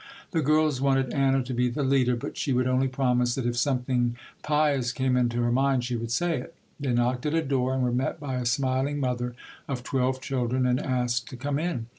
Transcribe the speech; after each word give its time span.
The 0.31 0.41
girls 0.41 0.81
wanted 0.81 1.13
Anna 1.13 1.43
to 1.43 1.53
be 1.53 1.69
the 1.69 1.83
leader, 1.83 2.15
but 2.15 2.35
she 2.35 2.53
would 2.53 2.65
only 2.65 2.87
promise 2.87 3.35
that 3.35 3.45
if 3.45 3.55
something 3.55 4.17
pious 4.41 4.91
came 4.91 5.15
into 5.15 5.43
her 5.43 5.51
mind, 5.51 5.83
she 5.83 5.95
would 5.95 6.09
say 6.09 6.39
it. 6.39 6.55
They 6.79 6.91
knocked 6.91 7.27
at 7.27 7.35
a 7.35 7.43
door 7.43 7.75
and 7.75 7.83
were 7.83 7.91
met 7.91 8.19
by 8.19 8.37
a 8.37 8.45
smiling 8.47 8.99
mother 8.99 9.35
of 9.67 9.83
twelve 9.83 10.19
children 10.19 10.65
and 10.65 10.79
asked 10.79 11.29
to 11.29 11.37
come 11.37 11.59
in. 11.59 11.85